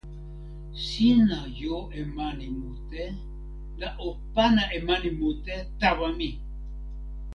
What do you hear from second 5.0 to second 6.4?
mute tawa mi!